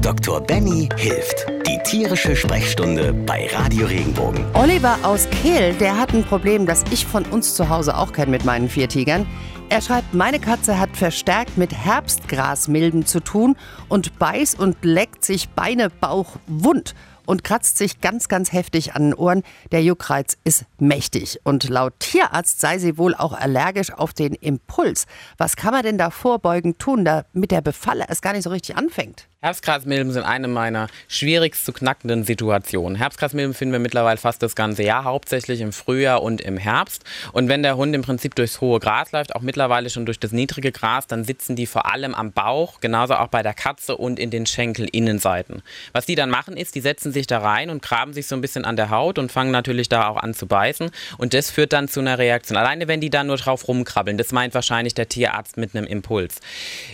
Dr. 0.00 0.40
Benny 0.40 0.88
hilft. 0.96 1.59
Die 1.70 1.78
tierische 1.84 2.34
Sprechstunde 2.34 3.12
bei 3.12 3.48
Radio 3.52 3.86
Regenbogen. 3.86 4.44
Oliver 4.54 4.98
aus 5.04 5.28
Kehl, 5.30 5.72
der 5.74 5.96
hat 5.96 6.12
ein 6.12 6.24
Problem, 6.24 6.66
das 6.66 6.82
ich 6.90 7.06
von 7.06 7.24
uns 7.26 7.54
zu 7.54 7.68
Hause 7.68 7.96
auch 7.96 8.12
kenne 8.12 8.32
mit 8.32 8.44
meinen 8.44 8.68
vier 8.68 8.88
Tigern. 8.88 9.24
Er 9.68 9.80
schreibt, 9.80 10.12
meine 10.12 10.40
Katze 10.40 10.80
hat 10.80 10.96
verstärkt 10.96 11.56
mit 11.56 11.72
Herbstgrasmilben 11.72 13.06
zu 13.06 13.20
tun 13.20 13.56
und 13.88 14.18
beißt 14.18 14.58
und 14.58 14.84
leckt 14.84 15.24
sich 15.24 15.48
Beine, 15.50 15.90
Bauch 15.90 16.38
wund 16.48 16.96
und 17.30 17.44
kratzt 17.44 17.78
sich 17.78 18.00
ganz, 18.00 18.26
ganz 18.26 18.52
heftig 18.52 18.94
an 18.94 19.10
den 19.10 19.14
Ohren. 19.14 19.44
Der 19.70 19.84
Juckreiz 19.84 20.36
ist 20.42 20.64
mächtig 20.80 21.38
und 21.44 21.68
laut 21.68 21.92
Tierarzt 22.00 22.58
sei 22.58 22.78
sie 22.78 22.98
wohl 22.98 23.14
auch 23.14 23.32
allergisch 23.32 23.92
auf 23.92 24.12
den 24.12 24.34
Impuls. 24.34 25.06
Was 25.38 25.54
kann 25.54 25.72
man 25.72 25.84
denn 25.84 25.96
da 25.96 26.10
vorbeugend 26.10 26.80
tun, 26.80 27.04
damit 27.04 27.52
der 27.52 27.60
Befall 27.60 28.00
erst 28.00 28.22
gar 28.22 28.32
nicht 28.32 28.42
so 28.42 28.50
richtig 28.50 28.76
anfängt? 28.76 29.28
Herbstgrasmilben 29.42 30.12
sind 30.12 30.24
eine 30.24 30.48
meiner 30.48 30.88
schwierigst 31.60 31.66
zu 31.66 31.72
knackenden 31.72 32.24
Situationen. 32.24 32.96
Herbstgrasmilben 32.96 33.54
finden 33.54 33.72
wir 33.72 33.78
mittlerweile 33.78 34.16
fast 34.16 34.42
das 34.42 34.54
ganze 34.54 34.82
Jahr, 34.82 35.04
hauptsächlich 35.04 35.60
im 35.60 35.72
Frühjahr 35.72 36.22
und 36.22 36.40
im 36.40 36.56
Herbst. 36.56 37.04
Und 37.32 37.48
wenn 37.48 37.62
der 37.62 37.76
Hund 37.76 37.94
im 37.94 38.02
Prinzip 38.02 38.34
durchs 38.34 38.60
hohe 38.60 38.80
Gras 38.80 39.12
läuft, 39.12 39.34
auch 39.34 39.42
mittlerweile 39.42 39.90
schon 39.90 40.06
durch 40.06 40.18
das 40.18 40.32
niedrige 40.32 40.72
Gras, 40.72 41.06
dann 41.06 41.24
sitzen 41.24 41.56
die 41.56 41.66
vor 41.66 41.92
allem 41.92 42.14
am 42.14 42.32
Bauch, 42.32 42.80
genauso 42.80 43.14
auch 43.14 43.28
bei 43.28 43.42
der 43.42 43.54
Katze 43.54 43.96
und 43.96 44.18
in 44.18 44.30
den 44.30 44.46
Schenkelinnenseiten. 44.46 45.62
Was 45.92 46.06
die 46.06 46.14
dann 46.14 46.30
machen 46.30 46.56
ist, 46.56 46.74
die 46.74 46.80
setzen 46.80 47.12
sich 47.12 47.26
da 47.26 47.38
rein 47.38 47.70
und 47.70 47.82
graben 47.82 48.12
sich 48.12 48.26
so 48.26 48.34
ein 48.34 48.40
bisschen 48.40 48.64
an 48.64 48.76
der 48.76 48.90
Haut 48.90 49.18
und 49.18 49.30
fangen 49.30 49.50
natürlich 49.50 49.88
da 49.88 50.08
auch 50.08 50.16
an 50.16 50.34
zu 50.34 50.46
beißen. 50.46 50.90
Und 51.18 51.34
das 51.34 51.50
führt 51.50 51.72
dann 51.72 51.88
zu 51.88 52.00
einer 52.00 52.18
Reaktion. 52.18 52.56
Alleine 52.56 52.88
wenn 52.88 53.00
die 53.00 53.10
da 53.10 53.24
nur 53.24 53.36
drauf 53.36 53.68
rumkrabbeln, 53.68 54.18
das 54.18 54.32
meint 54.32 54.54
wahrscheinlich 54.54 54.94
der 54.94 55.08
Tierarzt 55.08 55.56
mit 55.56 55.74
einem 55.74 55.86
Impuls. 55.86 56.40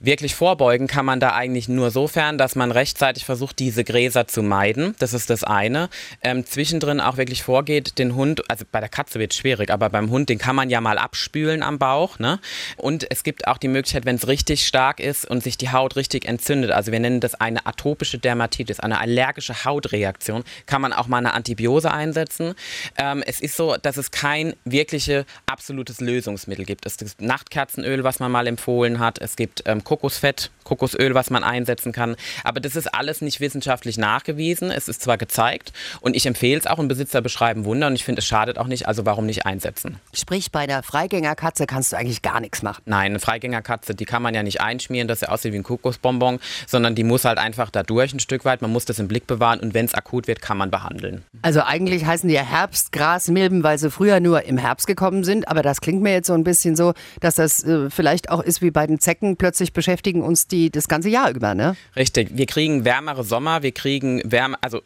Wirklich 0.00 0.34
vorbeugen 0.34 0.86
kann 0.86 1.06
man 1.06 1.20
da 1.20 1.32
eigentlich 1.32 1.68
nur 1.68 1.90
sofern, 1.90 2.38
dass 2.38 2.54
man 2.54 2.72
rechtzeitig 2.72 3.24
versucht, 3.24 3.58
diese 3.58 3.84
Gräser 3.84 4.26
zu 4.26 4.42
meiden. 4.48 4.94
Das 4.98 5.14
ist 5.14 5.30
das 5.30 5.44
eine. 5.44 5.88
Ähm, 6.22 6.44
zwischendrin 6.44 7.00
auch 7.00 7.16
wirklich 7.16 7.42
vorgeht, 7.42 7.98
den 7.98 8.14
Hund, 8.14 8.50
also 8.50 8.64
bei 8.70 8.80
der 8.80 8.88
Katze 8.88 9.18
wird 9.18 9.32
es 9.32 9.38
schwierig, 9.38 9.70
aber 9.70 9.90
beim 9.90 10.10
Hund, 10.10 10.28
den 10.28 10.38
kann 10.38 10.56
man 10.56 10.70
ja 10.70 10.80
mal 10.80 10.98
abspülen 10.98 11.62
am 11.62 11.78
Bauch. 11.78 12.18
Ne? 12.18 12.40
Und 12.76 13.10
es 13.10 13.22
gibt 13.22 13.46
auch 13.46 13.58
die 13.58 13.68
Möglichkeit, 13.68 14.04
wenn 14.04 14.16
es 14.16 14.26
richtig 14.26 14.66
stark 14.66 15.00
ist 15.00 15.24
und 15.24 15.42
sich 15.42 15.56
die 15.56 15.70
Haut 15.70 15.96
richtig 15.96 16.26
entzündet, 16.26 16.70
also 16.70 16.92
wir 16.92 17.00
nennen 17.00 17.20
das 17.20 17.34
eine 17.34 17.66
atopische 17.66 18.18
Dermatitis, 18.18 18.80
eine 18.80 19.00
allergische 19.00 19.64
Hautreaktion, 19.64 20.44
kann 20.66 20.82
man 20.82 20.92
auch 20.92 21.06
mal 21.06 21.18
eine 21.18 21.34
Antibiose 21.34 21.90
einsetzen. 21.90 22.54
Ähm, 22.96 23.22
es 23.26 23.40
ist 23.40 23.56
so, 23.56 23.76
dass 23.76 23.96
es 23.96 24.10
kein 24.10 24.54
wirkliches 24.64 25.24
absolutes 25.46 26.00
Lösungsmittel 26.00 26.64
gibt. 26.64 26.86
Es 26.86 26.96
gibt 26.96 27.20
Nachtkerzenöl, 27.20 28.04
was 28.04 28.20
man 28.20 28.32
mal 28.32 28.46
empfohlen 28.46 28.98
hat. 28.98 29.18
Es 29.18 29.36
gibt 29.36 29.62
ähm, 29.66 29.84
Kokosfett, 29.84 30.50
Kokosöl, 30.64 31.14
was 31.14 31.30
man 31.30 31.44
einsetzen 31.44 31.92
kann. 31.92 32.16
Aber 32.44 32.60
das 32.60 32.76
ist 32.76 32.94
alles 32.94 33.20
nicht 33.20 33.40
wissenschaftlich 33.40 33.98
nachgewiesen. 33.98 34.27
Es 34.28 34.88
ist 34.88 35.02
zwar 35.02 35.18
gezeigt 35.18 35.72
und 36.00 36.16
ich 36.16 36.26
empfehle 36.26 36.58
es 36.58 36.66
auch 36.66 36.78
und 36.78 36.88
Besitzer 36.88 37.20
beschreiben 37.20 37.64
Wunder 37.64 37.86
und 37.86 37.94
ich 37.94 38.04
finde, 38.04 38.20
es 38.20 38.26
schadet 38.26 38.58
auch 38.58 38.66
nicht, 38.66 38.86
also 38.86 39.06
warum 39.06 39.26
nicht 39.26 39.46
einsetzen? 39.46 39.98
Sprich, 40.12 40.50
bei 40.50 40.66
der 40.66 40.82
Freigängerkatze 40.82 41.66
kannst 41.66 41.92
du 41.92 41.96
eigentlich 41.96 42.22
gar 42.22 42.40
nichts 42.40 42.62
machen. 42.62 42.82
Nein, 42.86 43.12
eine 43.12 43.20
Freigängerkatze, 43.20 43.94
die 43.94 44.04
kann 44.04 44.22
man 44.22 44.34
ja 44.34 44.42
nicht 44.42 44.60
einschmieren, 44.60 45.08
dass 45.08 45.20
sie 45.20 45.28
aussieht 45.28 45.52
wie 45.52 45.58
ein 45.58 45.62
Kokosbonbon, 45.62 46.40
sondern 46.66 46.94
die 46.94 47.04
muss 47.04 47.24
halt 47.24 47.38
einfach 47.38 47.70
da 47.70 47.82
durch 47.82 48.12
ein 48.12 48.20
Stück 48.20 48.44
weit. 48.44 48.62
Man 48.62 48.72
muss 48.72 48.84
das 48.84 48.98
im 48.98 49.08
Blick 49.08 49.26
bewahren 49.26 49.60
und 49.60 49.74
wenn 49.74 49.84
es 49.84 49.94
akut 49.94 50.26
wird, 50.26 50.42
kann 50.42 50.56
man 50.56 50.70
behandeln. 50.70 51.24
Also 51.42 51.62
eigentlich 51.62 52.04
heißen 52.04 52.28
die 52.28 52.34
ja 52.34 52.42
Herbstgrasmilben, 52.42 53.62
weil 53.62 53.78
sie 53.78 53.90
früher 53.90 54.20
nur 54.20 54.44
im 54.44 54.58
Herbst 54.58 54.86
gekommen 54.86 55.24
sind, 55.24 55.48
aber 55.48 55.62
das 55.62 55.80
klingt 55.80 56.02
mir 56.02 56.12
jetzt 56.12 56.26
so 56.26 56.34
ein 56.34 56.44
bisschen 56.44 56.76
so, 56.76 56.94
dass 57.20 57.36
das 57.36 57.64
äh, 57.64 57.90
vielleicht 57.90 58.30
auch 58.30 58.40
ist 58.40 58.62
wie 58.62 58.70
bei 58.70 58.86
den 58.86 58.98
Zecken, 58.98 59.36
plötzlich 59.36 59.72
beschäftigen 59.72 60.22
uns 60.22 60.46
die 60.46 60.70
das 60.70 60.88
ganze 60.88 61.08
Jahr 61.08 61.30
über, 61.30 61.54
ne? 61.54 61.76
Richtig. 61.96 62.30
Wir 62.32 62.46
kriegen 62.46 62.84
wärmere 62.84 63.24
Sommer, 63.24 63.62
wir 63.62 63.72
kriegen 63.72 64.17
wärme, 64.24 64.56
also 64.60 64.82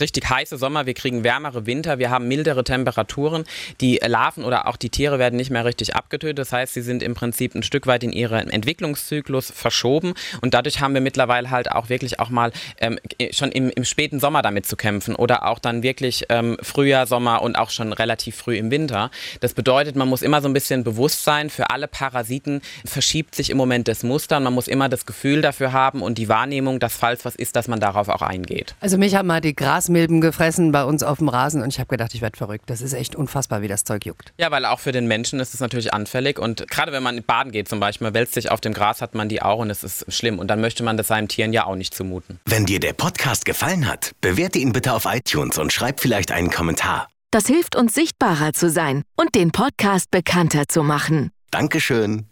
richtig 0.00 0.28
heiße 0.28 0.56
Sommer, 0.56 0.86
wir 0.86 0.94
kriegen 0.94 1.24
wärmere 1.24 1.66
Winter, 1.66 1.98
wir 1.98 2.10
haben 2.10 2.28
mildere 2.28 2.64
Temperaturen. 2.64 3.44
Die 3.80 4.00
Larven 4.06 4.44
oder 4.44 4.66
auch 4.66 4.76
die 4.76 4.90
Tiere 4.90 5.18
werden 5.18 5.36
nicht 5.36 5.50
mehr 5.50 5.64
richtig 5.64 5.94
abgetötet. 5.94 6.38
Das 6.38 6.52
heißt, 6.52 6.74
sie 6.74 6.82
sind 6.82 7.02
im 7.02 7.14
Prinzip 7.14 7.54
ein 7.54 7.62
Stück 7.62 7.86
weit 7.86 8.04
in 8.04 8.12
ihren 8.12 8.50
Entwicklungszyklus 8.50 9.50
verschoben. 9.50 10.14
Und 10.40 10.54
dadurch 10.54 10.80
haben 10.80 10.94
wir 10.94 11.00
mittlerweile 11.00 11.50
halt 11.50 11.70
auch 11.70 11.88
wirklich 11.88 12.20
auch 12.20 12.30
mal 12.30 12.52
ähm, 12.78 12.98
schon 13.30 13.52
im, 13.52 13.70
im, 13.70 13.84
späten 13.84 14.20
Sommer 14.20 14.42
damit 14.42 14.66
zu 14.66 14.76
kämpfen 14.76 15.14
oder 15.14 15.46
auch 15.46 15.58
dann 15.58 15.82
wirklich 15.82 16.24
ähm, 16.28 16.56
Frühjahr, 16.62 17.06
Sommer 17.06 17.42
und 17.42 17.56
auch 17.56 17.70
schon 17.70 17.92
relativ 17.92 18.36
früh 18.36 18.56
im 18.56 18.70
Winter. 18.70 19.10
Das 19.40 19.54
bedeutet, 19.54 19.96
man 19.96 20.08
muss 20.08 20.22
immer 20.22 20.42
so 20.42 20.48
ein 20.48 20.52
bisschen 20.52 20.84
bewusst 20.84 21.24
sein, 21.24 21.50
für 21.50 21.70
alle 21.70 21.88
Parasiten 21.88 22.60
verschiebt 22.84 23.34
sich 23.34 23.50
im 23.50 23.56
Moment 23.56 23.88
das 23.88 24.02
Muster 24.02 24.38
und 24.38 24.44
man 24.44 24.54
muss 24.54 24.68
immer 24.68 24.88
das 24.88 25.06
Gefühl 25.06 25.42
dafür 25.42 25.72
haben 25.72 26.02
und 26.02 26.18
die 26.18 26.28
Wahrnehmung, 26.28 26.80
dass 26.80 26.96
falls 26.96 27.24
was 27.24 27.36
ist, 27.36 27.56
dass 27.56 27.68
man 27.68 27.80
darauf 27.80 28.08
auch 28.08 28.22
eingeht. 28.22 28.65
Also 28.80 28.98
mich 28.98 29.14
haben 29.14 29.28
mal 29.28 29.40
die 29.40 29.54
Grasmilben 29.54 30.20
gefressen 30.20 30.72
bei 30.72 30.84
uns 30.84 31.02
auf 31.02 31.18
dem 31.18 31.28
Rasen 31.28 31.62
und 31.62 31.68
ich 31.68 31.78
habe 31.78 31.88
gedacht, 31.88 32.14
ich 32.14 32.22
werde 32.22 32.36
verrückt. 32.36 32.64
Das 32.68 32.80
ist 32.80 32.92
echt 32.92 33.14
unfassbar, 33.14 33.62
wie 33.62 33.68
das 33.68 33.84
Zeug 33.84 34.04
juckt. 34.06 34.32
Ja, 34.38 34.50
weil 34.50 34.64
auch 34.64 34.80
für 34.80 34.92
den 34.92 35.06
Menschen 35.06 35.40
ist 35.40 35.54
es 35.54 35.60
natürlich 35.60 35.92
anfällig 35.92 36.38
und 36.38 36.68
gerade 36.68 36.92
wenn 36.92 37.02
man 37.02 37.22
baden 37.22 37.52
geht 37.52 37.68
zum 37.68 37.80
Beispiel, 37.80 38.12
wälzt 38.14 38.34
sich 38.34 38.50
auf 38.50 38.60
dem 38.60 38.72
Gras, 38.72 39.00
hat 39.00 39.14
man 39.14 39.28
die 39.28 39.42
auch 39.42 39.58
und 39.58 39.70
es 39.70 39.84
ist 39.84 40.12
schlimm 40.12 40.38
und 40.38 40.48
dann 40.48 40.60
möchte 40.60 40.82
man 40.82 40.96
das 40.96 41.08
seinen 41.08 41.28
Tieren 41.28 41.52
ja 41.52 41.66
auch 41.66 41.76
nicht 41.76 41.94
zumuten. 41.94 42.40
Wenn 42.44 42.66
dir 42.66 42.80
der 42.80 42.92
Podcast 42.92 43.44
gefallen 43.44 43.88
hat, 43.88 44.12
bewerte 44.20 44.58
ihn 44.58 44.72
bitte 44.72 44.92
auf 44.92 45.06
iTunes 45.06 45.58
und 45.58 45.72
schreib 45.72 46.00
vielleicht 46.00 46.32
einen 46.32 46.50
Kommentar. 46.50 47.08
Das 47.30 47.46
hilft 47.46 47.76
uns 47.76 47.94
sichtbarer 47.94 48.52
zu 48.52 48.70
sein 48.70 49.02
und 49.16 49.34
den 49.34 49.50
Podcast 49.50 50.10
bekannter 50.10 50.68
zu 50.68 50.82
machen. 50.82 51.30
Dankeschön. 51.50 52.26